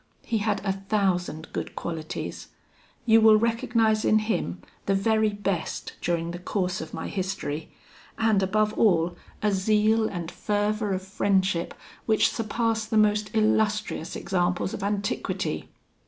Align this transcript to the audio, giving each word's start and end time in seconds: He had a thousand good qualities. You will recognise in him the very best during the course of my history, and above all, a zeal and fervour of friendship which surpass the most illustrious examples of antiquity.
He 0.25 0.39
had 0.39 0.65
a 0.65 0.71
thousand 0.73 1.49
good 1.53 1.75
qualities. 1.75 2.47
You 3.05 3.21
will 3.21 3.37
recognise 3.37 4.03
in 4.03 4.17
him 4.17 4.63
the 4.87 4.95
very 4.95 5.29
best 5.29 5.93
during 6.01 6.31
the 6.31 6.39
course 6.39 6.81
of 6.81 6.91
my 6.91 7.07
history, 7.07 7.71
and 8.17 8.41
above 8.41 8.73
all, 8.79 9.15
a 9.43 9.51
zeal 9.51 10.07
and 10.09 10.31
fervour 10.31 10.91
of 10.93 11.03
friendship 11.03 11.75
which 12.07 12.29
surpass 12.31 12.83
the 12.85 12.97
most 12.97 13.29
illustrious 13.35 14.15
examples 14.15 14.73
of 14.73 14.81
antiquity. 14.81 15.69